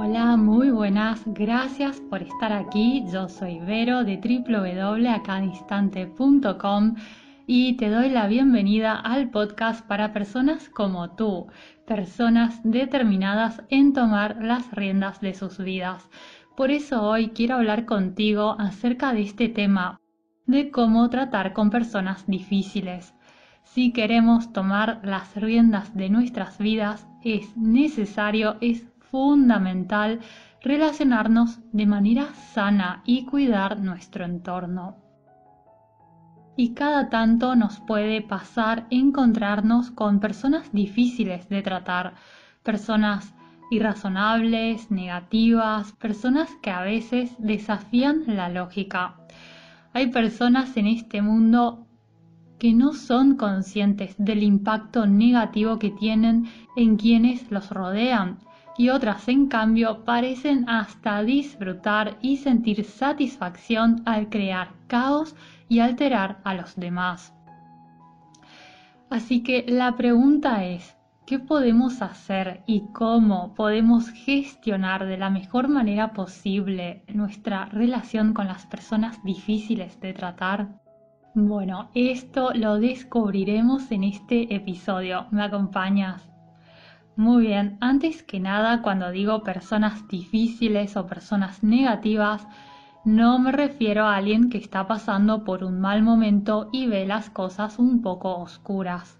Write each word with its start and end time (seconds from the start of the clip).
Hola, 0.00 0.36
muy 0.36 0.70
buenas, 0.70 1.24
gracias 1.26 2.00
por 2.00 2.22
estar 2.22 2.52
aquí. 2.52 3.04
Yo 3.12 3.28
soy 3.28 3.58
Vero 3.58 4.04
de 4.04 4.16
www.acadinstante.com 4.16 6.94
y 7.48 7.76
te 7.76 7.90
doy 7.90 8.08
la 8.08 8.28
bienvenida 8.28 8.94
al 8.94 9.30
podcast 9.30 9.84
para 9.84 10.12
personas 10.12 10.68
como 10.68 11.16
tú, 11.16 11.48
personas 11.84 12.60
determinadas 12.62 13.60
en 13.70 13.92
tomar 13.92 14.36
las 14.40 14.70
riendas 14.70 15.20
de 15.20 15.34
sus 15.34 15.58
vidas. 15.58 16.08
Por 16.56 16.70
eso 16.70 17.02
hoy 17.02 17.30
quiero 17.30 17.56
hablar 17.56 17.84
contigo 17.84 18.54
acerca 18.56 19.12
de 19.12 19.22
este 19.22 19.48
tema, 19.48 20.00
de 20.46 20.70
cómo 20.70 21.10
tratar 21.10 21.54
con 21.54 21.70
personas 21.70 22.24
difíciles. 22.28 23.16
Si 23.64 23.92
queremos 23.92 24.52
tomar 24.52 25.00
las 25.02 25.34
riendas 25.34 25.96
de 25.96 26.08
nuestras 26.08 26.58
vidas, 26.58 27.08
es 27.24 27.56
necesario, 27.56 28.58
es 28.60 28.86
fundamental 29.10 30.20
relacionarnos 30.62 31.60
de 31.72 31.86
manera 31.86 32.34
sana 32.54 33.02
y 33.04 33.24
cuidar 33.24 33.80
nuestro 33.80 34.24
entorno. 34.24 34.96
Y 36.56 36.74
cada 36.74 37.08
tanto 37.08 37.54
nos 37.54 37.78
puede 37.78 38.20
pasar 38.20 38.86
encontrarnos 38.90 39.92
con 39.92 40.18
personas 40.18 40.72
difíciles 40.72 41.48
de 41.48 41.62
tratar, 41.62 42.14
personas 42.64 43.32
irrazonables, 43.70 44.90
negativas, 44.90 45.92
personas 45.92 46.48
que 46.62 46.70
a 46.70 46.82
veces 46.82 47.30
desafían 47.38 48.24
la 48.26 48.48
lógica. 48.48 49.16
Hay 49.92 50.08
personas 50.08 50.76
en 50.76 50.88
este 50.88 51.22
mundo 51.22 51.86
que 52.58 52.72
no 52.72 52.92
son 52.92 53.36
conscientes 53.36 54.16
del 54.18 54.42
impacto 54.42 55.06
negativo 55.06 55.78
que 55.78 55.90
tienen 55.90 56.48
en 56.76 56.96
quienes 56.96 57.50
los 57.52 57.70
rodean 57.70 58.38
y 58.78 58.90
otras 58.90 59.28
en 59.28 59.48
cambio 59.48 60.04
parecen 60.04 60.66
hasta 60.68 61.22
disfrutar 61.24 62.16
y 62.22 62.38
sentir 62.38 62.84
satisfacción 62.84 64.02
al 64.06 64.30
crear 64.30 64.68
caos 64.86 65.34
y 65.68 65.80
alterar 65.80 66.38
a 66.44 66.54
los 66.54 66.76
demás. 66.76 67.34
Así 69.10 69.42
que 69.42 69.64
la 69.68 69.96
pregunta 69.96 70.64
es, 70.64 70.96
¿qué 71.26 71.40
podemos 71.40 72.02
hacer 72.02 72.62
y 72.66 72.84
cómo 72.92 73.52
podemos 73.54 74.10
gestionar 74.10 75.06
de 75.06 75.18
la 75.18 75.28
mejor 75.28 75.68
manera 75.68 76.12
posible 76.12 77.02
nuestra 77.08 77.66
relación 77.66 78.32
con 78.32 78.46
las 78.46 78.64
personas 78.66 79.22
difíciles 79.24 80.00
de 80.00 80.12
tratar? 80.12 80.68
Bueno, 81.34 81.90
esto 81.94 82.52
lo 82.54 82.78
descubriremos 82.78 83.90
en 83.90 84.04
este 84.04 84.54
episodio. 84.54 85.26
¿Me 85.30 85.42
acompañas? 85.42 86.28
Muy 87.18 87.48
bien, 87.48 87.78
antes 87.80 88.22
que 88.22 88.38
nada, 88.38 88.80
cuando 88.80 89.10
digo 89.10 89.42
personas 89.42 90.06
difíciles 90.06 90.96
o 90.96 91.08
personas 91.08 91.64
negativas, 91.64 92.46
no 93.04 93.40
me 93.40 93.50
refiero 93.50 94.04
a 94.04 94.14
alguien 94.14 94.50
que 94.50 94.58
está 94.58 94.86
pasando 94.86 95.42
por 95.42 95.64
un 95.64 95.80
mal 95.80 96.00
momento 96.04 96.70
y 96.72 96.86
ve 96.86 97.06
las 97.06 97.28
cosas 97.28 97.80
un 97.80 98.02
poco 98.02 98.36
oscuras. 98.36 99.18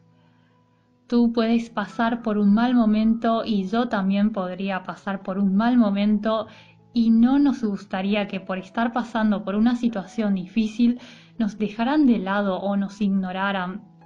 Tú 1.08 1.32
puedes 1.32 1.70
pasar 1.70 2.22
por 2.22 2.38
un 2.38 2.54
mal 2.54 2.72
momento 2.72 3.42
y 3.44 3.66
yo 3.66 3.88
también 3.88 4.30
podría 4.30 4.84
pasar 4.84 5.24
por 5.24 5.36
un 5.36 5.56
mal 5.56 5.76
momento 5.76 6.46
y 6.92 7.10
no 7.10 7.40
nos 7.40 7.64
gustaría 7.64 8.28
que 8.28 8.38
por 8.38 8.58
estar 8.58 8.92
pasando 8.92 9.42
por 9.42 9.56
una 9.56 9.74
situación 9.74 10.36
difícil 10.36 11.00
nos 11.36 11.58
dejaran 11.58 12.06
de 12.06 12.18
lado 12.18 12.60
o 12.60 12.76
nos 12.76 13.00
ignoraran 13.00 13.97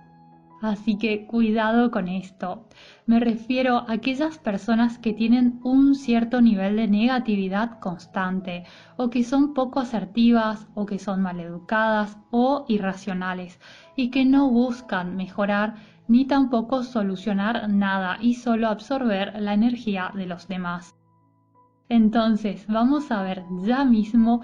Así 0.62 0.96
que 0.96 1.27
cuidado 1.27 1.91
con 1.91 2.06
esto. 2.06 2.68
Me 3.05 3.18
refiero 3.18 3.78
a 3.78 3.94
aquellas 3.94 4.38
personas 4.38 4.96
que 4.96 5.12
tienen 5.12 5.58
un 5.64 5.96
cierto 5.96 6.41
nivel 6.41 6.77
de 6.77 6.86
negatividad 6.86 7.80
constante 7.80 8.62
o 8.96 9.10
que 9.10 9.24
son 9.24 9.55
poco 9.55 9.80
asertivas 9.80 10.68
o 10.77 10.86
que 10.86 11.00
son 11.00 11.20
maleducadas 11.20 12.16
o 12.30 12.64
irracionales 12.68 13.58
y 13.96 14.11
que 14.11 14.24
no 14.24 14.50
buscan 14.50 15.17
mejorar 15.17 15.74
ni 16.06 16.27
tampoco 16.27 16.84
solucionar 16.84 17.68
nada 17.68 18.18
y 18.20 18.34
solo 18.34 18.68
absorber 18.68 19.34
la 19.40 19.55
energía 19.55 20.12
de 20.14 20.27
los 20.27 20.46
demás. 20.46 20.94
Entonces 21.89 22.68
vamos 22.68 23.11
a 23.11 23.20
ver 23.24 23.42
ya 23.64 23.84
mismo 23.84 24.42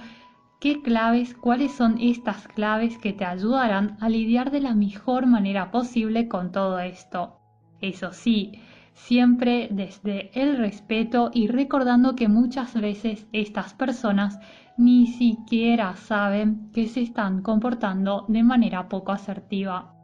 ¿Qué 0.60 0.82
claves, 0.82 1.34
cuáles 1.34 1.70
son 1.70 1.98
estas 2.00 2.48
claves 2.48 2.98
que 2.98 3.12
te 3.12 3.24
ayudarán 3.24 3.96
a 4.00 4.08
lidiar 4.08 4.50
de 4.50 4.60
la 4.60 4.74
mejor 4.74 5.26
manera 5.26 5.70
posible 5.70 6.26
con 6.26 6.50
todo 6.50 6.80
esto? 6.80 7.38
Eso 7.80 8.12
sí, 8.12 8.60
siempre 8.92 9.68
desde 9.70 10.32
el 10.34 10.56
respeto 10.56 11.30
y 11.32 11.46
recordando 11.46 12.16
que 12.16 12.26
muchas 12.26 12.74
veces 12.74 13.28
estas 13.32 13.72
personas 13.74 14.40
ni 14.76 15.06
siquiera 15.06 15.94
saben 15.94 16.72
que 16.72 16.88
se 16.88 17.02
están 17.02 17.42
comportando 17.42 18.24
de 18.26 18.42
manera 18.42 18.88
poco 18.88 19.12
asertiva. 19.12 19.94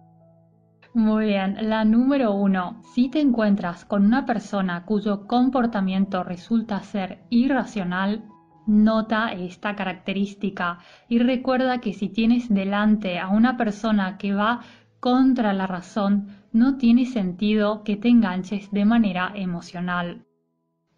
Muy 0.94 1.26
bien, 1.26 1.69
la 1.69 1.84
número 1.84 2.32
uno. 2.32 2.81
Si 2.94 3.09
te 3.09 3.20
encuentras 3.20 3.84
con 3.84 4.04
una 4.04 4.25
persona 4.25 4.84
cuyo 4.84 5.26
comportamiento 5.26 6.22
resulta 6.22 6.81
ser 6.84 7.25
irracional, 7.31 8.22
Nota 8.66 9.32
esta 9.32 9.76
característica 9.76 10.78
y 11.08 11.19
recuerda 11.19 11.80
que 11.80 11.92
si 11.92 12.08
tienes 12.08 12.48
delante 12.48 13.19
a 13.19 13.28
una 13.28 13.56
persona 13.58 14.16
que 14.16 14.32
va 14.32 14.60
contra 15.00 15.52
la 15.52 15.66
razón, 15.66 16.28
no 16.52 16.78
tiene 16.78 17.04
sentido 17.04 17.84
que 17.84 17.97
te 17.97 18.08
enganches 18.08 18.70
de 18.70 18.86
manera 18.86 19.32
emocional. 19.34 20.25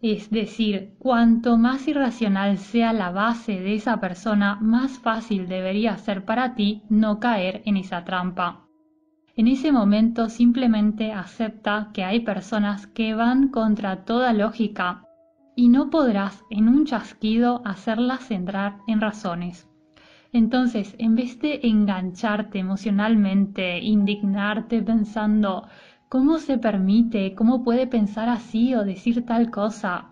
Es 0.01 0.29
decir, 0.29 0.93
cuanto 0.99 1.57
más 1.57 1.87
irracional 1.87 2.57
sea 2.57 2.93
la 2.93 3.11
base 3.11 3.59
de 3.59 3.75
esa 3.75 3.99
persona, 3.99 4.57
más 4.61 4.99
fácil 4.99 5.49
debería 5.49 5.97
ser 5.97 6.23
para 6.23 6.55
ti 6.55 6.83
no 6.87 7.19
caer 7.19 7.63
en 7.65 7.75
esa 7.75 8.05
trampa. 8.05 8.67
En 9.35 9.47
ese 9.47 9.71
momento 9.71 10.29
simplemente 10.29 11.11
acepta 11.11 11.89
que 11.93 12.03
hay 12.03 12.21
personas 12.21 12.87
que 12.87 13.13
van 13.13 13.49
contra 13.49 14.05
toda 14.05 14.31
lógica 14.33 15.06
y 15.57 15.69
no 15.69 15.89
podrás 15.89 16.45
en 16.51 16.69
un 16.69 16.85
chasquido 16.85 17.63
hacerlas 17.65 18.29
entrar 18.29 18.77
en 18.85 19.01
razones. 19.01 19.67
Entonces, 20.31 20.95
en 20.99 21.15
vez 21.15 21.39
de 21.39 21.59
engancharte 21.63 22.59
emocionalmente, 22.59 23.79
indignarte 23.79 24.83
pensando 24.83 25.67
cómo 26.09 26.37
se 26.37 26.59
permite, 26.59 27.33
cómo 27.33 27.63
puede 27.63 27.87
pensar 27.87 28.29
así 28.29 28.75
o 28.75 28.85
decir 28.85 29.25
tal 29.25 29.49
cosa, 29.49 30.09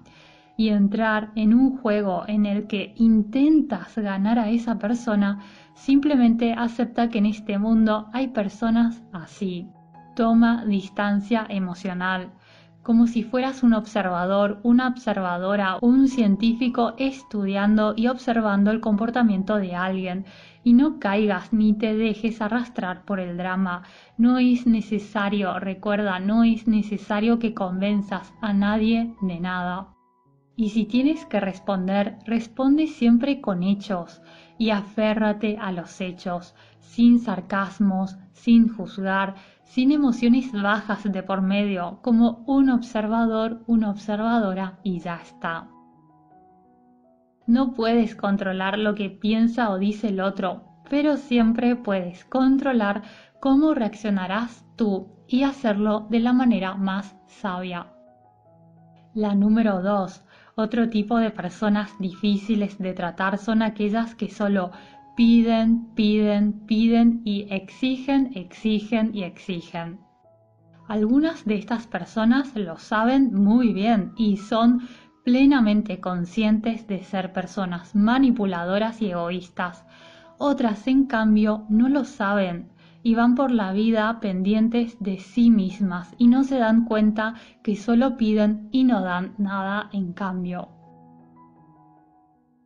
y 0.57 0.69
entrar 0.69 1.31
en 1.35 1.53
un 1.53 1.77
juego 1.77 2.23
en 2.27 2.47
el 2.47 2.65
que 2.65 2.95
intentas 2.95 3.95
ganar 3.95 4.39
a 4.39 4.49
esa 4.49 4.79
persona, 4.79 5.41
simplemente 5.75 6.53
acepta 6.53 7.09
que 7.09 7.19
en 7.19 7.27
este 7.27 7.59
mundo 7.59 8.09
hay 8.13 8.29
personas 8.29 9.03
así. 9.13 9.69
Toma 10.15 10.65
distancia 10.65 11.45
emocional 11.49 12.31
como 12.85 13.07
si 13.07 13.23
fueras 13.23 13.63
un 13.63 13.73
observador, 13.73 14.59
una 14.61 14.87
observadora, 14.87 15.79
un 15.81 16.07
científico 16.07 16.93
estudiando 16.99 17.95
y 17.97 18.05
observando 18.09 18.69
el 18.69 18.79
comportamiento 18.79 19.55
de 19.55 19.73
alguien. 19.73 20.25
Y 20.63 20.73
no 20.73 20.99
caigas 20.99 21.51
ni 21.51 21.73
te 21.73 21.95
dejes 21.95 22.43
arrastrar 22.43 23.03
por 23.03 23.19
el 23.19 23.37
drama. 23.37 23.81
No 24.19 24.37
es 24.37 24.67
necesario, 24.67 25.57
recuerda, 25.57 26.19
no 26.19 26.43
es 26.43 26.67
necesario 26.67 27.39
que 27.39 27.55
convenzas 27.55 28.31
a 28.39 28.53
nadie 28.53 29.15
de 29.19 29.39
nada. 29.39 29.87
Y 30.55 30.69
si 30.69 30.85
tienes 30.85 31.25
que 31.25 31.39
responder, 31.39 32.19
responde 32.27 32.85
siempre 32.85 33.41
con 33.41 33.63
hechos 33.63 34.21
y 34.59 34.69
aférrate 34.69 35.57
a 35.59 35.71
los 35.71 35.99
hechos, 36.01 36.53
sin 36.79 37.17
sarcasmos, 37.17 38.15
sin 38.31 38.69
juzgar, 38.69 39.33
sin 39.65 39.91
emociones 39.91 40.51
bajas 40.53 41.03
de 41.03 41.21
por 41.21 41.41
medio, 41.41 41.99
como 42.01 42.43
un 42.47 42.69
observador, 42.69 43.63
una 43.67 43.89
observadora 43.89 44.79
y 44.83 44.99
ya 44.99 45.17
está. 45.17 45.67
No 47.47 47.73
puedes 47.73 48.15
controlar 48.15 48.79
lo 48.79 48.95
que 48.95 49.09
piensa 49.09 49.69
o 49.69 49.77
dice 49.77 50.07
el 50.07 50.21
otro, 50.21 50.63
pero 50.89 51.17
siempre 51.17 51.75
puedes 51.75 52.25
controlar 52.25 53.03
cómo 53.39 53.73
reaccionarás 53.73 54.65
tú 54.75 55.09
y 55.27 55.43
hacerlo 55.43 56.07
de 56.09 56.19
la 56.19 56.33
manera 56.33 56.75
más 56.75 57.15
sabia. 57.27 57.87
La 59.13 59.35
número 59.35 59.81
2. 59.81 60.25
Otro 60.55 60.89
tipo 60.89 61.17
de 61.17 61.31
personas 61.31 61.91
difíciles 61.99 62.77
de 62.77 62.93
tratar 62.93 63.37
son 63.37 63.61
aquellas 63.61 64.15
que 64.15 64.29
solo 64.29 64.71
piden, 65.15 65.93
piden, 65.95 66.65
piden 66.65 67.21
y 67.23 67.47
exigen, 67.49 68.31
exigen 68.35 69.15
y 69.15 69.23
exigen. 69.23 69.99
Algunas 70.87 71.45
de 71.45 71.55
estas 71.55 71.87
personas 71.87 72.55
lo 72.55 72.77
saben 72.77 73.33
muy 73.33 73.73
bien 73.73 74.11
y 74.17 74.37
son 74.37 74.87
plenamente 75.23 75.99
conscientes 75.99 76.85
de 76.87 77.03
ser 77.03 77.33
personas 77.33 77.95
manipuladoras 77.95 79.01
y 79.01 79.11
egoístas. 79.11 79.85
Otras, 80.37 80.85
en 80.87 81.05
cambio, 81.05 81.65
no 81.69 81.89
lo 81.89 82.03
saben 82.03 82.69
y 83.01 83.15
van 83.15 83.35
por 83.35 83.51
la 83.51 83.71
vida 83.71 84.19
pendientes 84.19 84.97
de 84.99 85.17
sí 85.17 85.49
mismas 85.49 86.13
y 86.17 86.27
no 86.27 86.43
se 86.43 86.59
dan 86.59 86.85
cuenta 86.85 87.35
que 87.63 87.75
solo 87.75 88.17
piden 88.17 88.67
y 88.71 88.83
no 88.83 89.01
dan 89.01 89.33
nada 89.37 89.89
en 89.93 90.13
cambio. 90.13 90.74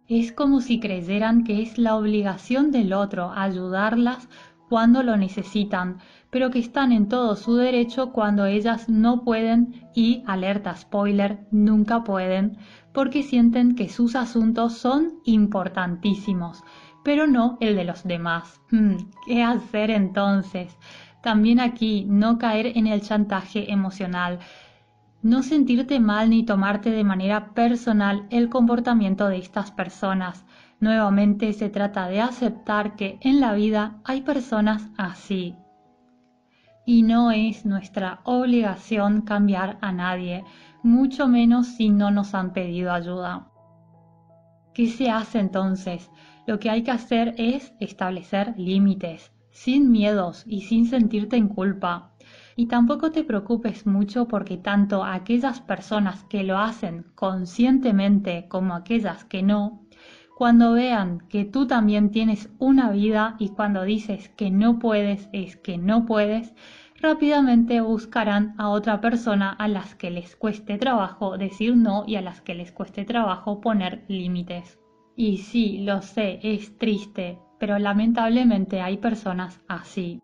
Es 0.09 0.31
como 0.31 0.59
si 0.59 0.79
creyeran 0.79 1.43
que 1.43 1.61
es 1.61 1.77
la 1.77 1.95
obligación 1.95 2.71
del 2.71 2.93
otro 2.93 3.31
ayudarlas 3.31 4.27
cuando 4.67 5.03
lo 5.03 5.15
necesitan, 5.17 5.99
pero 6.31 6.49
que 6.49 6.57
están 6.57 6.91
en 6.91 7.07
todo 7.07 7.35
su 7.35 7.55
derecho 7.55 8.11
cuando 8.11 8.47
ellas 8.47 8.89
no 8.89 9.23
pueden 9.23 9.87
y, 9.93 10.23
alerta 10.25 10.75
spoiler, 10.75 11.41
nunca 11.51 12.03
pueden, 12.03 12.57
porque 12.91 13.21
sienten 13.21 13.75
que 13.75 13.87
sus 13.87 14.15
asuntos 14.15 14.73
son 14.73 15.19
importantísimos, 15.25 16.63
pero 17.03 17.27
no 17.27 17.59
el 17.61 17.75
de 17.75 17.83
los 17.83 18.03
demás. 18.03 18.61
Hmm, 18.71 18.95
¿Qué 19.27 19.43
hacer 19.43 19.91
entonces? 19.91 20.75
También 21.21 21.59
aquí 21.59 22.05
no 22.09 22.39
caer 22.39 22.75
en 22.75 22.87
el 22.87 23.01
chantaje 23.01 23.71
emocional, 23.71 24.39
no 25.21 25.43
sentirte 25.43 25.99
mal 25.99 26.29
ni 26.29 26.43
tomarte 26.43 26.91
de 26.91 27.03
manera 27.03 27.53
personal 27.53 28.25
el 28.29 28.49
comportamiento 28.49 29.27
de 29.27 29.37
estas 29.37 29.71
personas. 29.71 30.45
Nuevamente 30.79 31.51
se 31.53 31.69
trata 31.69 32.07
de 32.07 32.21
aceptar 32.21 32.95
que 32.95 33.19
en 33.21 33.41
la 33.41 33.53
vida 33.53 33.99
hay 34.05 34.21
personas 34.21 34.89
así. 34.97 35.55
Y 36.85 37.03
no 37.03 37.31
es 37.31 37.65
nuestra 37.65 38.21
obligación 38.23 39.21
cambiar 39.21 39.77
a 39.81 39.91
nadie, 39.91 40.45
mucho 40.83 41.27
menos 41.27 41.67
si 41.67 41.89
no 41.89 42.11
nos 42.11 42.33
han 42.33 42.53
pedido 42.53 42.93
ayuda. 42.93 43.49
¿Qué 44.73 44.87
se 44.87 45.09
hace 45.09 45.39
entonces? 45.39 46.09
Lo 46.47 46.59
que 46.59 46.69
hay 46.69 46.83
que 46.83 46.91
hacer 46.91 47.35
es 47.37 47.73
establecer 47.81 48.53
límites, 48.57 49.33
sin 49.51 49.91
miedos 49.91 50.45
y 50.47 50.61
sin 50.61 50.85
sentirte 50.85 51.35
en 51.35 51.49
culpa. 51.49 52.13
Y 52.55 52.67
tampoco 52.67 53.11
te 53.11 53.23
preocupes 53.23 53.85
mucho 53.85 54.27
porque 54.27 54.57
tanto 54.57 55.03
aquellas 55.03 55.61
personas 55.61 56.23
que 56.25 56.43
lo 56.43 56.57
hacen 56.57 57.05
conscientemente 57.15 58.47
como 58.49 58.75
aquellas 58.75 59.23
que 59.25 59.43
no, 59.43 59.85
cuando 60.39 60.71
vean 60.71 61.19
que 61.27 61.43
tú 61.43 61.67
también 61.67 62.11
tienes 62.11 62.49
una 62.59 62.91
vida 62.91 63.35
y 63.39 63.49
cuando 63.49 63.83
dices 63.83 64.29
que 64.29 64.49
no 64.51 64.79
puedes 64.79 65.27
es 65.33 65.57
que 65.57 65.77
no 65.77 66.05
puedes, 66.05 66.55
rápidamente 67.01 67.81
buscarán 67.81 68.55
a 68.57 68.69
otra 68.69 69.01
persona 69.01 69.49
a 69.51 69.67
las 69.67 69.95
que 69.95 70.09
les 70.09 70.37
cueste 70.37 70.77
trabajo 70.77 71.37
decir 71.37 71.75
no 71.75 72.05
y 72.07 72.15
a 72.15 72.21
las 72.21 72.39
que 72.39 72.55
les 72.55 72.71
cueste 72.71 73.03
trabajo 73.03 73.59
poner 73.59 74.05
límites. 74.07 74.79
Y 75.13 75.39
sí, 75.39 75.79
lo 75.79 76.01
sé, 76.01 76.39
es 76.41 76.77
triste, 76.77 77.39
pero 77.59 77.77
lamentablemente 77.77 78.79
hay 78.79 78.95
personas 78.95 79.59
así. 79.67 80.21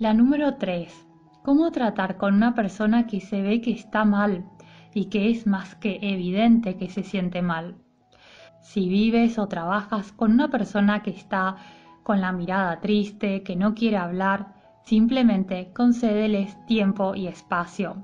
La 0.00 0.14
número 0.14 0.54
3. 0.54 1.06
¿Cómo 1.42 1.70
tratar 1.72 2.16
con 2.16 2.32
una 2.32 2.54
persona 2.54 3.06
que 3.06 3.20
se 3.20 3.42
ve 3.42 3.60
que 3.60 3.72
está 3.72 4.06
mal 4.06 4.46
y 4.94 5.10
que 5.10 5.30
es 5.30 5.46
más 5.46 5.74
que 5.74 5.98
evidente 6.00 6.78
que 6.78 6.88
se 6.88 7.02
siente 7.02 7.42
mal? 7.42 7.74
Si 8.62 8.88
vives 8.88 9.38
o 9.38 9.46
trabajas 9.46 10.10
con 10.12 10.32
una 10.32 10.48
persona 10.48 11.02
que 11.02 11.10
está 11.10 11.56
con 12.02 12.22
la 12.22 12.32
mirada 12.32 12.80
triste, 12.80 13.42
que 13.42 13.56
no 13.56 13.74
quiere 13.74 13.98
hablar, 13.98 14.54
simplemente 14.84 15.70
concédeles 15.74 16.56
tiempo 16.64 17.14
y 17.14 17.26
espacio. 17.26 18.02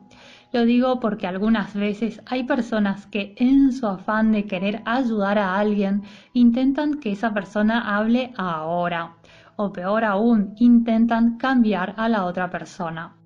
Lo 0.52 0.66
digo 0.66 1.00
porque 1.00 1.26
algunas 1.26 1.72
veces 1.72 2.20
hay 2.26 2.44
personas 2.44 3.06
que 3.06 3.34
en 3.38 3.72
su 3.72 3.86
afán 3.86 4.32
de 4.32 4.44
querer 4.44 4.82
ayudar 4.84 5.38
a 5.38 5.58
alguien 5.58 6.02
intentan 6.34 7.00
que 7.00 7.12
esa 7.12 7.32
persona 7.32 7.96
hable 7.96 8.34
ahora 8.36 9.16
o 9.56 9.72
peor 9.72 10.04
aún 10.04 10.54
intentan 10.56 11.36
cambiar 11.38 11.94
a 11.96 12.08
la 12.08 12.24
otra 12.24 12.50
persona. 12.50 13.16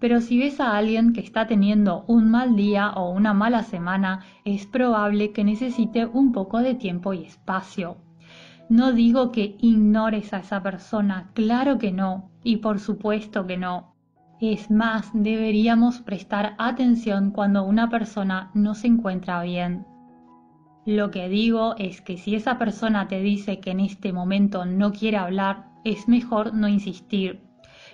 Pero 0.00 0.20
si 0.20 0.38
ves 0.38 0.60
a 0.60 0.76
alguien 0.76 1.12
que 1.12 1.20
está 1.20 1.46
teniendo 1.46 2.04
un 2.06 2.30
mal 2.30 2.56
día 2.56 2.90
o 2.92 3.10
una 3.10 3.34
mala 3.34 3.62
semana, 3.62 4.20
es 4.44 4.66
probable 4.66 5.32
que 5.32 5.44
necesite 5.44 6.06
un 6.06 6.32
poco 6.32 6.60
de 6.60 6.74
tiempo 6.74 7.12
y 7.12 7.24
espacio. 7.24 7.96
No 8.68 8.92
digo 8.92 9.32
que 9.32 9.56
ignores 9.60 10.32
a 10.32 10.38
esa 10.38 10.62
persona, 10.62 11.30
claro 11.34 11.78
que 11.78 11.90
no, 11.90 12.30
y 12.44 12.58
por 12.58 12.78
supuesto 12.78 13.46
que 13.46 13.56
no. 13.56 13.94
Es 14.40 14.70
más, 14.70 15.10
deberíamos 15.14 16.00
prestar 16.00 16.54
atención 16.58 17.32
cuando 17.32 17.64
una 17.64 17.88
persona 17.88 18.50
no 18.54 18.74
se 18.74 18.86
encuentra 18.86 19.42
bien. 19.42 19.84
Lo 20.88 21.10
que 21.10 21.28
digo 21.28 21.74
es 21.76 22.00
que 22.00 22.16
si 22.16 22.34
esa 22.34 22.56
persona 22.56 23.08
te 23.08 23.20
dice 23.20 23.60
que 23.60 23.72
en 23.72 23.80
este 23.80 24.10
momento 24.10 24.64
no 24.64 24.90
quiere 24.90 25.18
hablar, 25.18 25.66
es 25.84 26.08
mejor 26.08 26.54
no 26.54 26.66
insistir. 26.66 27.42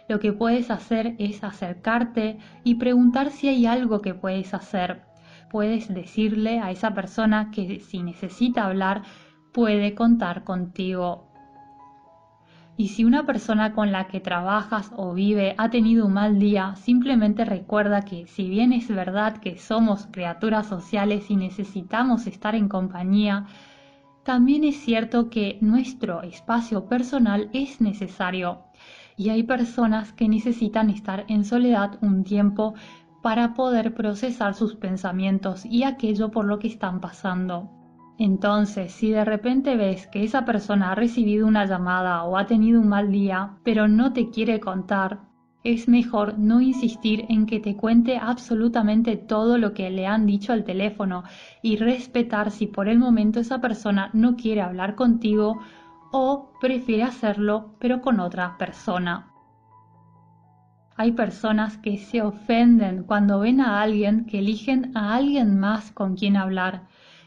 Lo 0.09 0.21
que 0.21 0.33
puedes 0.33 0.71
hacer 0.71 1.17
es 1.19 1.43
acercarte 1.43 2.39
y 2.63 2.77
preguntar 2.77 3.33
si 3.33 3.49
hay 3.49 3.67
algo 3.67 4.01
que 4.01 4.15
puedes 4.15 4.55
hacer. 4.55 5.03
Puedes 5.51 5.93
decirle 5.93 6.61
a 6.61 6.71
esa 6.71 6.95
persona 6.95 7.51
que 7.51 7.81
si 7.81 8.01
necesita 8.01 8.65
hablar, 8.65 9.03
puede 9.53 9.97
contar 9.97 10.45
contigo. 10.45 11.34
Y 12.77 12.89
si 12.89 13.05
una 13.05 13.25
persona 13.25 13.73
con 13.73 13.93
la 13.93 14.09
que 14.09 14.19
trabajas 14.19 14.91
o 14.97 15.15
vive 15.15 15.55
ha 15.59 15.71
tenido 15.71 16.07
un 16.07 16.15
mal 16.15 16.41
día, 16.41 16.75
simplemente 16.75 17.45
recuerda 17.45 18.03
que 18.03 18.27
si 18.27 18.49
bien 18.49 18.73
es 18.73 18.89
verdad 18.89 19.37
que 19.37 19.59
somos 19.59 20.09
criaturas 20.11 20.67
sociales 20.67 21.31
y 21.31 21.37
necesitamos 21.37 22.27
estar 22.27 22.57
en 22.57 22.69
compañía, 22.69 23.47
también 24.25 24.65
es 24.65 24.77
cierto 24.77 25.31
que 25.31 25.59
nuestro 25.61 26.23
espacio 26.23 26.87
personal 26.87 27.49
es 27.53 27.81
necesario 27.81 28.65
y 29.17 29.29
hay 29.29 29.45
personas 29.45 30.13
que 30.13 30.29
necesitan 30.29 30.91
estar 30.91 31.25
en 31.29 31.45
soledad 31.45 31.99
un 32.01 32.25
tiempo 32.25 32.75
para 33.23 33.55
poder 33.55 33.95
procesar 33.95 34.55
sus 34.55 34.75
pensamientos 34.75 35.65
y 35.65 35.85
aquello 35.85 36.31
por 36.31 36.45
lo 36.45 36.59
que 36.59 36.69
están 36.69 37.01
pasando. 37.01 37.84
Entonces, 38.19 38.93
si 38.93 39.11
de 39.11 39.25
repente 39.25 39.77
ves 39.77 40.07
que 40.07 40.23
esa 40.23 40.45
persona 40.45 40.93
ha 40.93 40.95
recibido 40.95 41.47
una 41.47 41.67
llamada 41.67 42.23
o 42.25 42.37
ha 42.37 42.47
tenido 42.47 42.81
un 42.81 42.89
mal 42.89 43.11
día, 43.11 43.57
pero 43.65 43.89
no 43.89 44.13
te 44.13 44.31
quiere 44.31 44.61
contar, 44.61 45.21
es 45.65 45.89
mejor 45.89 46.39
no 46.39 46.61
insistir 46.61 47.25
en 47.29 47.47
que 47.47 47.59
te 47.59 47.75
cuente 47.75 48.19
absolutamente 48.19 49.17
todo 49.17 49.59
lo 49.59 49.73
que 49.73 49.91
le 49.91 50.07
han 50.07 50.27
dicho 50.27 50.53
al 50.53 50.63
teléfono 50.63 51.25
y 51.63 51.77
respetar 51.77 52.51
si 52.51 52.67
por 52.67 52.87
el 52.87 52.99
momento 52.99 53.41
esa 53.41 53.61
persona 53.61 54.11
no 54.13 54.37
quiere 54.37 54.61
hablar 54.61 54.95
contigo 54.95 55.59
o 56.13 56.53
prefiere 56.61 57.03
hacerlo 57.03 57.77
pero 57.81 58.03
con 58.03 58.21
otra 58.21 58.57
persona. 58.59 59.31
Hay 60.97 61.13
personas 61.13 61.79
que 61.79 61.97
se 61.97 62.23
ofenden 62.23 63.03
cuando 63.03 63.41
ven 63.41 63.61
a 63.61 63.83
alguien 63.83 64.27
que 64.27 64.39
eligen 64.39 64.97
a 64.97 65.15
alguien 65.17 65.59
más 65.59 65.91
con 65.91 66.15
quien 66.15 66.37
hablar 66.37 66.83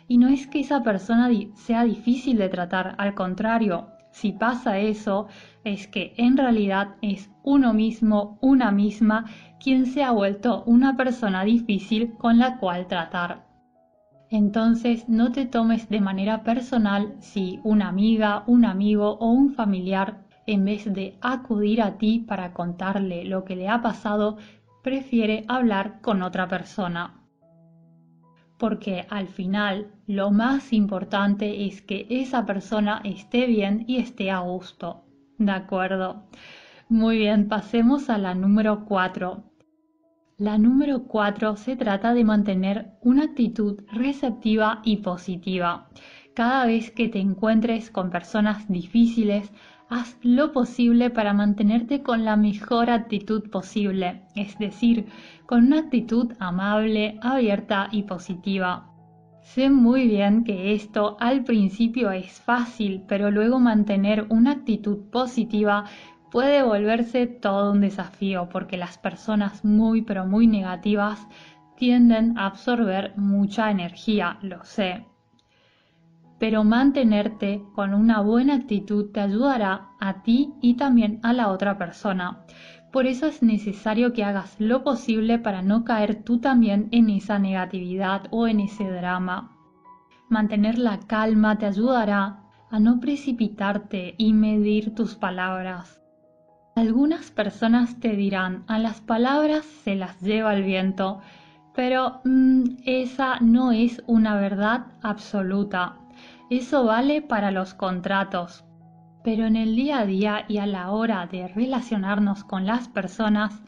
y 0.08 0.18
no 0.18 0.28
es 0.28 0.48
que 0.48 0.60
esa 0.60 0.84
persona 0.84 1.30
sea 1.56 1.84
difícil 1.84 2.38
de 2.38 2.50
tratar, 2.50 2.96
al 2.98 3.14
contrario, 3.14 3.88
si 4.12 4.32
pasa 4.32 4.80
eso, 4.80 5.28
es 5.64 5.88
que 5.88 6.14
en 6.18 6.38
realidad 6.38 6.96
es 7.02 7.30
uno 7.44 7.74
mismo, 7.74 8.40
una 8.42 8.72
misma, 8.72 9.26
quien 9.60 9.86
se 9.86 10.04
ha 10.04 10.12
vuelto 10.12 10.64
una 10.66 10.96
persona 10.96 11.44
difícil 11.44 12.14
con 12.14 12.40
la 12.40 12.58
cual 12.58 12.88
tratar. 12.88 13.46
Entonces 14.30 15.08
no 15.08 15.32
te 15.32 15.46
tomes 15.46 15.88
de 15.90 16.02
manera 16.02 16.44
personal 16.44 17.16
si 17.20 17.60
una 17.64 17.90
amiga, 17.90 18.44
un 18.48 18.66
amigo 18.66 19.18
o 19.20 19.30
un 19.30 19.54
familiar, 19.54 20.26
en 20.48 20.66
vez 20.66 20.92
de 20.92 21.18
acudir 21.22 21.82
a 21.82 21.98
ti 21.98 22.26
para 22.28 22.54
contarle 22.54 23.26
lo 23.26 23.44
que 23.44 23.56
le 23.56 23.68
ha 23.68 23.82
pasado, 23.82 24.38
prefiere 24.84 25.44
hablar 25.48 26.02
con 26.02 26.22
otra 26.22 26.48
persona 26.48 27.27
porque 28.58 29.06
al 29.10 29.28
final 29.28 29.92
lo 30.08 30.32
más 30.32 30.74
importante 30.74 31.66
es 31.66 31.82
que 31.82 32.08
esa 32.10 32.46
persona 32.46 33.02
esté 33.04 33.46
bien 33.46 33.86
y 33.88 33.98
esté 33.98 34.32
a 34.32 34.40
gusto. 34.40 35.04
¿De 35.38 35.52
acuerdo? 35.52 36.24
Muy 36.90 37.18
bien, 37.18 37.48
pasemos 37.48 38.10
a 38.10 38.18
la 38.18 38.34
número 38.34 38.86
4. 38.86 39.44
La 40.38 40.58
número 40.58 41.04
4 41.04 41.56
se 41.58 41.76
trata 41.76 42.14
de 42.14 42.24
mantener 42.24 42.92
una 43.02 43.24
actitud 43.24 43.84
receptiva 43.92 44.82
y 44.84 44.98
positiva. 44.98 45.90
Cada 46.38 46.68
vez 46.68 46.92
que 46.92 47.10
te 47.10 47.18
encuentres 47.18 47.90
con 47.90 48.12
personas 48.12 48.68
difíciles, 48.68 49.52
haz 49.90 50.20
lo 50.22 50.52
posible 50.52 51.10
para 51.10 51.34
mantenerte 51.34 52.04
con 52.04 52.26
la 52.26 52.36
mejor 52.36 52.92
actitud 52.92 53.50
posible, 53.50 54.22
es 54.36 54.56
decir, 54.60 55.08
con 55.48 55.66
una 55.66 55.80
actitud 55.80 56.34
amable, 56.38 57.18
abierta 57.24 57.90
y 57.92 58.04
positiva. 58.04 58.88
Sé 59.42 59.72
muy 59.72 60.08
bien 60.08 60.44
que 60.44 60.76
esto 60.76 61.18
al 61.20 61.44
principio 61.44 62.12
es 62.12 62.40
fácil, 62.40 63.04
pero 63.08 63.32
luego 63.32 63.60
mantener 63.60 64.28
una 64.30 64.52
actitud 64.52 65.10
positiva 65.10 65.86
puede 66.30 66.62
volverse 66.62 67.26
todo 67.26 67.72
un 67.72 67.82
desafío 67.82 68.48
porque 68.48 68.78
las 68.78 69.00
personas 69.00 69.66
muy 69.66 70.04
pero 70.04 70.28
muy 70.28 70.46
negativas 70.46 71.28
tienden 71.78 72.38
a 72.38 72.46
absorber 72.46 73.18
mucha 73.18 73.72
energía, 73.72 74.38
lo 74.44 74.64
sé 74.64 75.04
pero 76.40 76.64
mantenerte 76.64 77.64
con 77.74 77.94
una 77.94 78.22
buena 78.22 78.56
actitud 78.56 79.12
te 79.12 79.22
ayudará 79.22 79.90
a 80.00 80.22
ti 80.22 80.54
y 80.62 80.76
también 80.76 81.20
a 81.24 81.34
la 81.34 81.50
otra 81.50 81.78
persona. 81.78 82.44
Por 82.92 83.06
eso 83.06 83.26
es 83.28 83.44
necesario 83.44 84.14
que 84.14 84.24
hagas 84.24 84.56
lo 84.60 84.84
posible 84.84 85.40
para 85.40 85.62
no 85.62 85.84
caer 85.84 86.24
tú 86.24 86.40
también 86.40 86.88
en 86.92 87.10
esa 87.10 87.38
negatividad 87.40 88.28
o 88.32 88.48
en 88.48 88.60
ese 88.60 88.90
drama. 88.90 89.52
Mantener 90.30 90.78
la 90.78 91.00
calma 91.00 91.58
te 91.58 91.66
ayudará 91.66 92.44
a 92.70 92.80
no 92.80 93.00
precipitarte 93.00 94.16
y 94.18 94.34
medir 94.34 94.94
tus 94.94 95.16
palabras. 95.16 96.02
Algunas 96.76 97.32
personas 97.32 98.00
te 98.00 98.16
dirán, 98.16 98.64
a 98.68 98.78
las 98.78 99.02
palabras 99.02 99.66
se 99.66 99.96
las 99.96 100.20
lleva 100.22 100.54
el 100.54 100.64
viento, 100.64 101.22
pero 101.74 102.22
mm, 102.24 102.64
esa 102.86 103.40
no 103.40 103.72
es 103.72 104.04
una 104.06 104.36
verdad 104.40 104.88
absoluta. 105.02 105.98
Eso 106.50 106.86
vale 106.86 107.22
para 107.22 107.52
los 107.52 107.74
contratos, 107.74 108.64
pero 109.24 109.46
en 109.46 109.56
el 109.56 109.76
día 109.76 110.00
a 110.00 110.06
día 110.06 110.46
y 110.48 110.58
a 110.60 110.66
la 110.66 110.92
hora 110.92 111.28
de 111.28 111.48
relacionarnos 111.48 112.44
con 112.44 112.66
las 112.66 112.88
personas, 112.88 113.62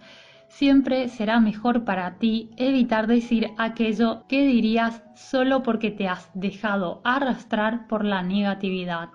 siempre 0.47 1.07
será 1.09 1.39
mejor 1.39 1.85
para 1.85 2.17
ti 2.17 2.49
evitar 2.57 3.07
decir 3.07 3.51
aquello 3.57 4.25
que 4.27 4.45
dirías 4.45 5.03
solo 5.15 5.63
porque 5.63 5.91
te 5.91 6.07
has 6.07 6.31
dejado 6.33 7.01
arrastrar 7.03 7.87
por 7.87 8.03
la 8.03 8.23
negatividad. 8.23 9.09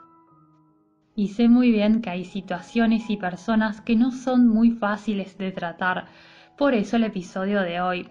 Y 1.16 1.28
sé 1.28 1.48
muy 1.48 1.70
bien 1.70 2.02
que 2.02 2.10
hay 2.10 2.24
situaciones 2.24 3.08
y 3.08 3.16
personas 3.16 3.80
que 3.80 3.96
no 3.96 4.10
son 4.10 4.48
muy 4.48 4.70
fáciles 4.70 5.38
de 5.38 5.52
tratar, 5.52 6.06
por 6.56 6.74
eso 6.74 6.96
el 6.96 7.04
episodio 7.04 7.60
de 7.62 7.80
hoy. 7.80 8.08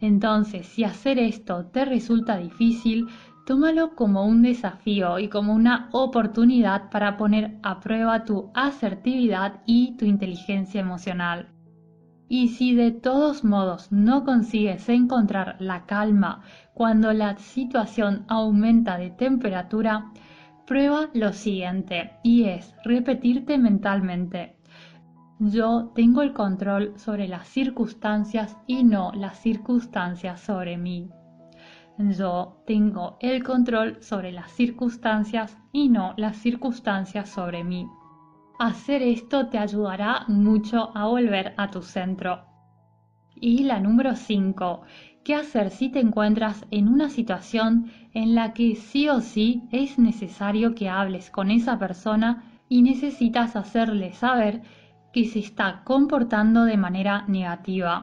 Entonces, 0.00 0.66
si 0.66 0.84
hacer 0.84 1.18
esto 1.18 1.66
te 1.66 1.84
resulta 1.84 2.36
difícil, 2.36 3.08
tómalo 3.46 3.94
como 3.94 4.24
un 4.24 4.42
desafío 4.42 5.18
y 5.18 5.28
como 5.28 5.52
una 5.52 5.88
oportunidad 5.92 6.90
para 6.90 7.16
poner 7.16 7.58
a 7.62 7.80
prueba 7.80 8.24
tu 8.24 8.50
asertividad 8.54 9.60
y 9.66 9.96
tu 9.96 10.04
inteligencia 10.04 10.80
emocional. 10.80 11.48
Y 12.28 12.48
si 12.48 12.74
de 12.74 12.92
todos 12.92 13.44
modos 13.44 13.92
no 13.92 14.24
consigues 14.24 14.88
encontrar 14.88 15.56
la 15.58 15.84
calma 15.84 16.42
cuando 16.72 17.12
la 17.12 17.36
situación 17.36 18.24
aumenta 18.28 18.96
de 18.96 19.10
temperatura, 19.10 20.12
prueba 20.66 21.10
lo 21.12 21.32
siguiente 21.32 22.12
y 22.22 22.44
es 22.44 22.74
repetirte 22.84 23.58
mentalmente. 23.58 24.56
Yo 25.40 25.90
tengo 25.94 26.22
el 26.22 26.32
control 26.32 26.92
sobre 26.96 27.28
las 27.28 27.48
circunstancias 27.48 28.56
y 28.66 28.84
no 28.84 29.12
las 29.12 29.38
circunstancias 29.38 30.40
sobre 30.40 30.78
mí. 30.78 31.10
Yo 31.98 32.62
tengo 32.66 33.18
el 33.20 33.42
control 33.44 34.02
sobre 34.02 34.32
las 34.32 34.50
circunstancias 34.52 35.58
y 35.72 35.88
no 35.88 36.14
las 36.16 36.36
circunstancias 36.36 37.28
sobre 37.28 37.64
mí. 37.64 37.86
Hacer 38.58 39.02
esto 39.02 39.48
te 39.48 39.58
ayudará 39.58 40.24
mucho 40.28 40.96
a 40.96 41.06
volver 41.06 41.54
a 41.56 41.70
tu 41.70 41.82
centro. 41.82 42.44
Y 43.34 43.64
la 43.64 43.78
número 43.80 44.14
5. 44.14 44.82
¿Qué 45.24 45.34
hacer 45.34 45.70
si 45.70 45.90
te 45.90 46.00
encuentras 46.00 46.66
en 46.70 46.88
una 46.88 47.10
situación 47.10 47.90
en 48.14 48.34
la 48.34 48.54
que 48.54 48.74
sí 48.74 49.08
o 49.08 49.20
sí 49.20 49.62
es 49.70 49.98
necesario 49.98 50.74
que 50.74 50.88
hables 50.88 51.30
con 51.30 51.50
esa 51.50 51.78
persona 51.78 52.44
y 52.68 52.82
necesitas 52.82 53.54
hacerle 53.54 54.12
saber 54.14 54.62
que 55.12 55.26
se 55.26 55.40
está 55.40 55.82
comportando 55.84 56.64
de 56.64 56.76
manera 56.76 57.24
negativa? 57.28 58.02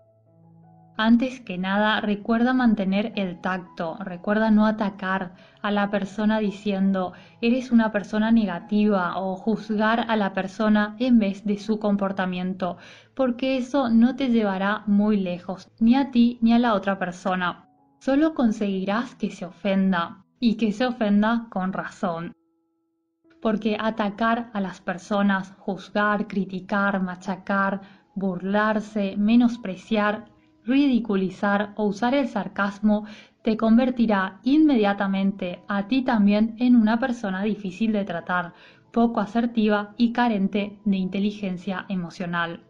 Antes 1.02 1.40
que 1.40 1.58
nada, 1.58 2.02
recuerda 2.02 2.54
mantener 2.54 3.14
el 3.16 3.40
tacto, 3.40 3.96
recuerda 4.02 4.52
no 4.52 4.66
atacar 4.66 5.32
a 5.62 5.72
la 5.72 5.90
persona 5.90 6.40
diciendo 6.40 7.14
eres 7.40 7.72
una 7.72 7.94
persona 7.94 8.34
negativa 8.34 9.18
o 9.18 9.38
juzgar 9.38 10.08
a 10.10 10.18
la 10.18 10.34
persona 10.34 10.98
en 11.00 11.18
vez 11.18 11.46
de 11.46 11.58
su 11.58 11.80
comportamiento, 11.80 12.76
porque 13.16 13.56
eso 13.56 13.88
no 13.88 14.18
te 14.18 14.28
llevará 14.28 14.84
muy 14.88 15.16
lejos, 15.16 15.72
ni 15.80 15.96
a 15.96 16.12
ti 16.12 16.38
ni 16.42 16.52
a 16.52 16.60
la 16.60 16.74
otra 16.74 17.00
persona. 17.00 17.70
Solo 18.00 18.34
conseguirás 18.34 19.16
que 19.16 19.32
se 19.32 19.46
ofenda 19.46 20.26
y 20.38 20.56
que 20.56 20.74
se 20.74 20.86
ofenda 20.86 21.48
con 21.50 21.72
razón 21.72 22.34
porque 23.42 23.78
atacar 23.80 24.50
a 24.52 24.60
las 24.60 24.82
personas, 24.82 25.54
juzgar, 25.60 26.28
criticar, 26.28 27.02
machacar, 27.02 27.80
burlarse, 28.14 29.16
menospreciar, 29.16 30.26
ridiculizar 30.70 31.74
o 31.76 31.86
usar 31.86 32.14
el 32.14 32.28
sarcasmo 32.28 33.06
te 33.42 33.58
convertirá 33.58 34.40
inmediatamente 34.44 35.60
a 35.68 35.88
ti 35.88 36.04
también 36.04 36.56
en 36.60 36.76
una 36.76 37.00
persona 37.00 37.44
difícil 37.44 37.92
de 37.92 38.06
tratar, 38.06 38.54
poco 38.92 39.20
asertiva 39.20 39.94
y 39.98 40.12
carente 40.12 40.78
de 40.86 40.98
inteligencia 40.98 41.86
emocional. 41.90 42.62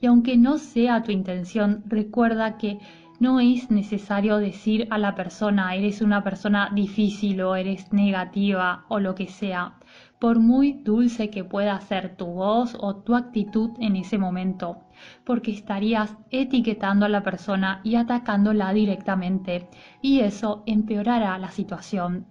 Y 0.00 0.06
aunque 0.06 0.36
no 0.36 0.58
sea 0.58 1.02
tu 1.02 1.12
intención, 1.12 1.82
recuerda 1.86 2.56
que 2.56 2.78
no 3.18 3.38
es 3.38 3.70
necesario 3.70 4.38
decir 4.38 4.88
a 4.90 4.96
la 4.96 5.14
persona 5.14 5.74
eres 5.74 6.00
una 6.00 6.24
persona 6.24 6.70
difícil 6.74 7.42
o 7.42 7.54
eres 7.54 7.92
negativa 7.92 8.86
o 8.88 8.98
lo 8.98 9.14
que 9.14 9.28
sea, 9.28 9.74
por 10.20 10.38
muy 10.38 10.74
dulce 10.74 11.30
que 11.30 11.44
pueda 11.44 11.80
ser 11.80 12.16
tu 12.16 12.26
voz 12.26 12.76
o 12.78 12.96
tu 12.96 13.16
actitud 13.16 13.70
en 13.80 13.96
ese 13.96 14.18
momento, 14.18 14.82
porque 15.24 15.50
estarías 15.50 16.14
etiquetando 16.30 17.06
a 17.06 17.08
la 17.08 17.22
persona 17.22 17.80
y 17.84 17.96
atacándola 17.96 18.72
directamente, 18.72 19.68
y 20.02 20.20
eso 20.20 20.62
empeorará 20.66 21.38
la 21.38 21.50
situación. 21.50 22.26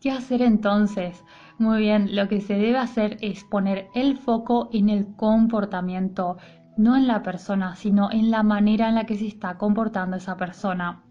¿Qué 0.00 0.10
hacer 0.10 0.42
entonces? 0.42 1.24
Muy 1.56 1.78
bien, 1.78 2.14
lo 2.16 2.28
que 2.28 2.40
se 2.40 2.54
debe 2.54 2.78
hacer 2.78 3.16
es 3.20 3.44
poner 3.44 3.86
el 3.94 4.18
foco 4.18 4.68
en 4.72 4.88
el 4.88 5.14
comportamiento, 5.14 6.36
no 6.76 6.96
en 6.96 7.06
la 7.06 7.22
persona, 7.22 7.76
sino 7.76 8.10
en 8.10 8.32
la 8.32 8.42
manera 8.42 8.88
en 8.88 8.96
la 8.96 9.06
que 9.06 9.16
se 9.16 9.28
está 9.28 9.56
comportando 9.56 10.16
esa 10.16 10.36
persona. 10.36 11.04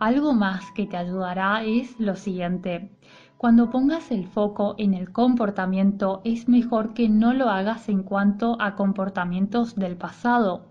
Algo 0.00 0.32
más 0.32 0.64
que 0.72 0.86
te 0.86 0.96
ayudará 0.96 1.62
es 1.64 2.00
lo 2.00 2.16
siguiente. 2.16 2.90
Cuando 3.38 3.70
pongas 3.70 4.10
el 4.10 4.26
foco 4.26 4.74
en 4.78 4.94
el 4.94 5.12
comportamiento, 5.12 6.22
es 6.24 6.48
mejor 6.48 6.92
que 6.92 7.08
no 7.08 7.32
lo 7.32 7.48
hagas 7.50 7.88
en 7.88 8.02
cuanto 8.02 8.60
a 8.60 8.74
comportamientos 8.74 9.76
del 9.76 9.96
pasado, 9.96 10.66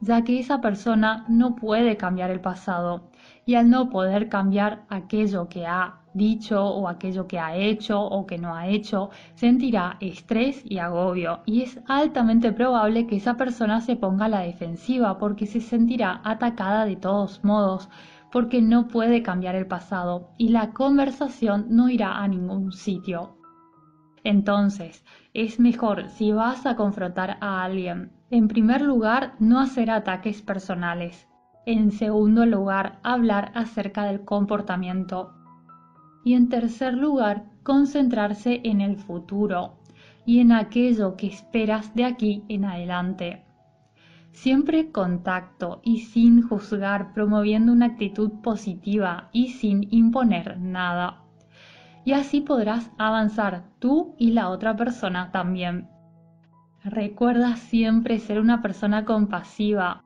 ya 0.00 0.24
que 0.24 0.40
esa 0.40 0.60
persona 0.60 1.24
no 1.28 1.54
puede 1.54 1.96
cambiar 1.96 2.32
el 2.32 2.40
pasado. 2.40 3.02
Y 3.46 3.54
al 3.54 3.70
no 3.70 3.88
poder 3.88 4.28
cambiar 4.28 4.82
aquello 4.88 5.48
que 5.48 5.68
ha 5.68 6.00
dicho 6.12 6.66
o 6.66 6.88
aquello 6.88 7.28
que 7.28 7.38
ha 7.38 7.54
hecho 7.54 8.02
o 8.02 8.26
que 8.26 8.36
no 8.36 8.52
ha 8.56 8.66
hecho, 8.66 9.10
sentirá 9.36 9.96
estrés 10.00 10.60
y 10.64 10.78
agobio. 10.78 11.42
Y 11.46 11.62
es 11.62 11.78
altamente 11.86 12.50
probable 12.50 13.06
que 13.06 13.14
esa 13.18 13.36
persona 13.36 13.80
se 13.80 13.94
ponga 13.94 14.24
a 14.24 14.28
la 14.28 14.40
defensiva 14.40 15.18
porque 15.18 15.46
se 15.46 15.60
sentirá 15.60 16.20
atacada 16.24 16.84
de 16.84 16.96
todos 16.96 17.44
modos 17.44 17.88
porque 18.30 18.60
no 18.62 18.88
puede 18.88 19.22
cambiar 19.22 19.54
el 19.54 19.66
pasado 19.66 20.30
y 20.36 20.48
la 20.48 20.72
conversación 20.72 21.66
no 21.70 21.88
irá 21.88 22.18
a 22.18 22.28
ningún 22.28 22.72
sitio. 22.72 23.36
Entonces, 24.24 25.04
es 25.34 25.60
mejor 25.60 26.08
si 26.10 26.32
vas 26.32 26.66
a 26.66 26.76
confrontar 26.76 27.38
a 27.40 27.62
alguien, 27.62 28.12
en 28.30 28.48
primer 28.48 28.82
lugar, 28.82 29.34
no 29.38 29.60
hacer 29.60 29.90
ataques 29.90 30.42
personales. 30.42 31.26
En 31.64 31.92
segundo 31.92 32.44
lugar, 32.44 32.98
hablar 33.02 33.52
acerca 33.54 34.04
del 34.04 34.24
comportamiento 34.24 35.34
y 36.24 36.34
en 36.34 36.48
tercer 36.48 36.94
lugar, 36.94 37.44
concentrarse 37.62 38.60
en 38.64 38.80
el 38.80 38.96
futuro 38.96 39.78
y 40.26 40.40
en 40.40 40.52
aquello 40.52 41.16
que 41.16 41.28
esperas 41.28 41.94
de 41.94 42.04
aquí 42.04 42.44
en 42.48 42.66
adelante. 42.66 43.47
Siempre 44.40 44.92
contacto 44.92 45.80
y 45.82 45.98
sin 45.98 46.42
juzgar, 46.42 47.12
promoviendo 47.12 47.72
una 47.72 47.86
actitud 47.86 48.30
positiva 48.40 49.30
y 49.32 49.48
sin 49.48 49.92
imponer 49.92 50.60
nada. 50.60 51.24
Y 52.04 52.12
así 52.12 52.40
podrás 52.40 52.88
avanzar 52.98 53.64
tú 53.80 54.14
y 54.16 54.30
la 54.30 54.50
otra 54.50 54.76
persona 54.76 55.32
también. 55.32 55.88
Recuerda 56.84 57.56
siempre 57.56 58.20
ser 58.20 58.38
una 58.38 58.62
persona 58.62 59.04
compasiva, 59.04 60.04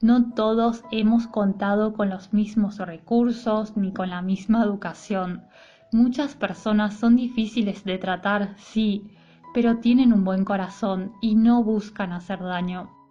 no 0.00 0.32
todos 0.32 0.84
hemos 0.92 1.26
contado 1.26 1.92
con 1.92 2.08
los 2.08 2.32
mismos 2.32 2.78
recursos 2.78 3.76
ni 3.76 3.92
con 3.92 4.10
la 4.10 4.22
misma 4.22 4.62
educación. 4.62 5.42
Muchas 5.90 6.36
personas 6.36 6.94
son 6.94 7.16
difíciles 7.16 7.82
de 7.82 7.98
tratar, 7.98 8.54
sí, 8.58 9.10
pero 9.52 9.78
tienen 9.78 10.12
un 10.12 10.22
buen 10.22 10.44
corazón 10.44 11.14
y 11.20 11.34
no 11.34 11.64
buscan 11.64 12.12
hacer 12.12 12.38
daño. 12.38 13.01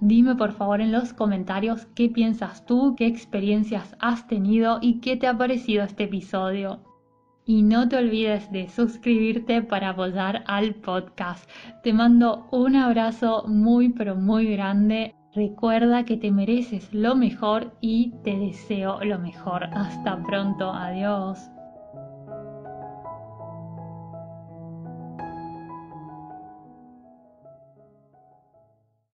Dime 0.00 0.34
por 0.34 0.52
favor 0.52 0.80
en 0.80 0.92
los 0.92 1.12
comentarios 1.12 1.86
qué 1.94 2.08
piensas 2.08 2.66
tú, 2.66 2.94
qué 2.96 3.06
experiencias 3.06 3.96
has 3.98 4.26
tenido 4.26 4.78
y 4.80 5.00
qué 5.00 5.16
te 5.16 5.26
ha 5.26 5.36
parecido 5.36 5.84
este 5.84 6.04
episodio. 6.04 6.80
Y 7.44 7.62
no 7.62 7.88
te 7.88 7.96
olvides 7.96 8.50
de 8.50 8.68
suscribirte 8.68 9.62
para 9.62 9.90
apoyar 9.90 10.44
al 10.46 10.74
podcast. 10.74 11.48
Te 11.82 11.92
mando 11.92 12.48
un 12.50 12.76
abrazo 12.76 13.44
muy 13.46 13.90
pero 13.90 14.16
muy 14.16 14.50
grande 14.50 15.14
Recuerda 15.36 16.06
que 16.06 16.16
te 16.16 16.30
mereces 16.30 16.94
lo 16.94 17.14
mejor 17.14 17.76
y 17.82 18.14
te 18.24 18.38
deseo 18.38 19.04
lo 19.04 19.18
mejor. 19.18 19.64
Hasta 19.64 20.22
pronto. 20.22 20.72
Adiós. 20.72 21.50